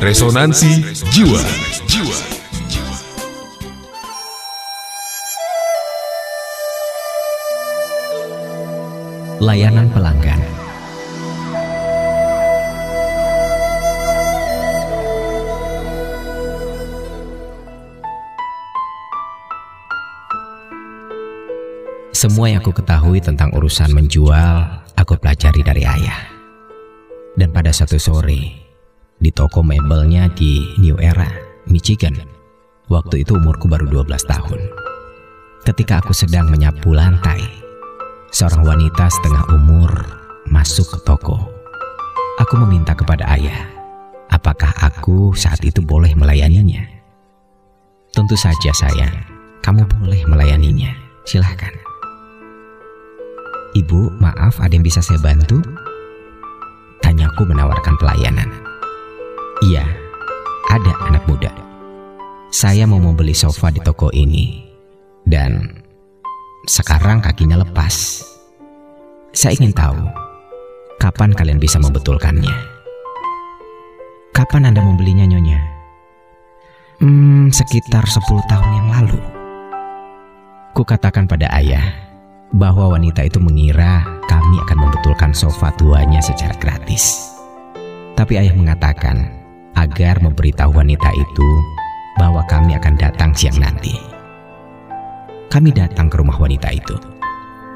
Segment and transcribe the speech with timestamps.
[0.00, 0.80] Resonansi
[1.12, 1.44] Jiwa.
[9.44, 10.40] Layanan pelanggan.
[22.16, 24.64] Semua yang aku ketahui tentang urusan menjual,
[24.96, 26.24] aku pelajari dari ayah.
[27.36, 28.69] Dan pada satu sore,
[29.20, 31.28] di toko mebelnya di New Era,
[31.68, 32.16] Michigan,
[32.88, 34.60] waktu itu umurku baru 12 tahun.
[35.68, 37.44] Ketika aku sedang menyapu lantai,
[38.32, 39.92] seorang wanita setengah umur
[40.48, 41.36] masuk ke toko.
[42.40, 43.68] Aku meminta kepada ayah,
[44.32, 46.80] apakah aku saat itu boleh melayaninya?
[48.16, 49.12] Tentu saja sayang,
[49.60, 50.96] kamu boleh melayaninya.
[51.28, 51.76] Silahkan.
[53.76, 55.60] Ibu, maaf ada yang bisa saya bantu?
[57.04, 58.69] Tanyaku menawarkan pelayanan.
[59.60, 59.84] Iya,
[60.72, 61.52] ada anak muda.
[62.48, 64.64] Saya mau membeli sofa di toko ini.
[65.20, 65.68] Dan
[66.64, 68.24] sekarang kakinya lepas.
[69.36, 70.00] Saya ingin tahu,
[70.96, 72.56] kapan kalian bisa membetulkannya?
[74.32, 75.60] Kapan Anda membelinya, Nyonya?
[77.04, 79.20] Hmm, sekitar 10 tahun yang lalu.
[80.72, 81.84] Kukatakan pada ayah,
[82.56, 87.28] bahwa wanita itu mengira kami akan membetulkan sofa tuanya secara gratis.
[88.16, 89.39] Tapi ayah mengatakan
[89.78, 91.48] agar memberitahu wanita itu
[92.18, 93.94] bahwa kami akan datang siang nanti.
[95.50, 96.94] Kami datang ke rumah wanita itu.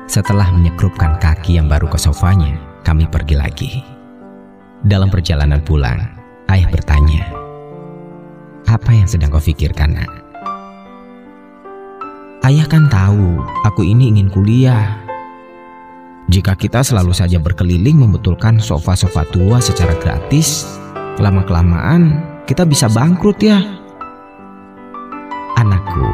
[0.06, 3.70] Setelah menyekrupkan kaki yang baru ke sofanya, kami pergi lagi.
[4.84, 5.96] Dalam perjalanan pulang,
[6.52, 7.24] ayah bertanya,
[8.68, 10.10] "Apa yang sedang kau pikirkan, Nak?"
[12.44, 15.00] Ayah kan tahu aku ini ingin kuliah.
[16.28, 20.68] Jika kita selalu saja berkeliling membetulkan sofa-sofa tua secara gratis,
[21.18, 23.62] lama-kelamaan kita bisa bangkrut ya.
[25.54, 26.06] Anakku,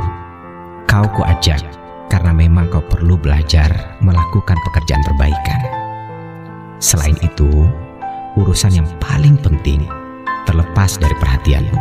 [0.84, 1.64] kau kuajak
[2.12, 5.60] karena memang kau perlu belajar melakukan pekerjaan perbaikan.
[6.80, 7.68] Selain itu,
[8.36, 9.88] urusan yang paling penting
[10.44, 11.80] terlepas dari perhatianmu.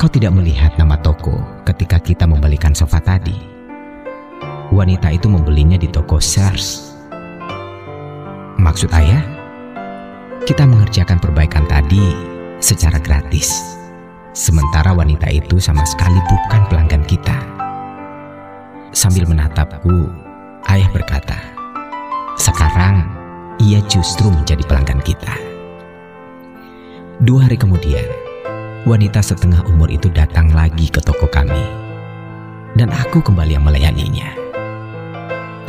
[0.00, 3.36] Kau tidak melihat nama toko ketika kita membelikan sofa tadi.
[4.72, 6.96] Wanita itu membelinya di toko Sears.
[8.56, 9.41] Maksud ayah,
[10.42, 12.02] kita mengerjakan perbaikan tadi
[12.58, 13.78] secara gratis.
[14.34, 17.38] Sementara wanita itu sama sekali bukan pelanggan kita.
[18.90, 20.10] Sambil menatapku,
[20.66, 21.38] ayah berkata,
[22.34, 23.06] "Sekarang
[23.62, 25.36] ia justru menjadi pelanggan kita."
[27.22, 28.08] Dua hari kemudian,
[28.82, 31.62] wanita setengah umur itu datang lagi ke toko kami.
[32.74, 34.32] Dan aku kembali melayaninya.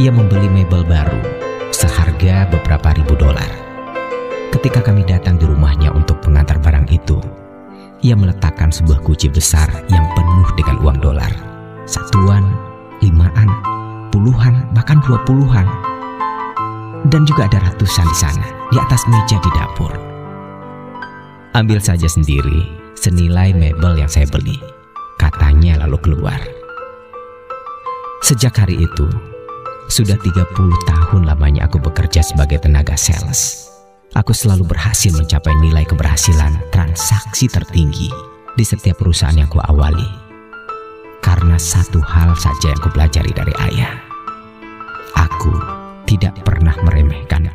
[0.02, 1.22] Ia membeli mebel baru
[1.70, 3.53] seharga beberapa ribu dolar.
[4.64, 7.20] Ketika kami datang di rumahnya untuk pengantar barang itu,
[8.00, 11.28] ia meletakkan sebuah kunci besar yang penuh dengan uang dolar.
[11.84, 12.48] Satuan,
[13.04, 13.52] limaan,
[14.08, 15.68] puluhan, bahkan dua puluhan.
[17.12, 19.92] Dan juga ada ratusan di sana, di atas meja di dapur.
[21.60, 22.64] Ambil saja sendiri,
[22.96, 24.56] senilai mebel yang saya beli.
[25.20, 26.40] Katanya lalu keluar.
[28.24, 29.12] Sejak hari itu,
[29.92, 30.56] sudah 30
[30.88, 33.63] tahun lamanya aku bekerja sebagai tenaga sales.
[34.14, 38.14] Aku selalu berhasil mencapai nilai keberhasilan transaksi tertinggi
[38.54, 40.06] di setiap perusahaan yang kuawali.
[41.18, 43.98] Karena satu hal saja yang kupelajari dari ayah.
[45.18, 45.58] Aku
[46.06, 47.50] tidak pernah meremehkan